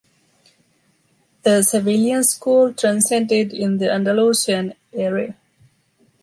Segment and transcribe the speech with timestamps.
[1.43, 5.37] The Sevillian school transcended in the Andalusian area.